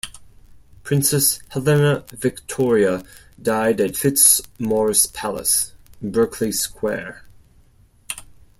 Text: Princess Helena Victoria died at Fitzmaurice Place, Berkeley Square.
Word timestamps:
Princess 0.81 1.39
Helena 1.49 2.03
Victoria 2.09 3.03
died 3.39 3.79
at 3.79 3.95
Fitzmaurice 3.95 5.05
Place, 5.05 5.73
Berkeley 6.01 6.51
Square. 6.51 7.23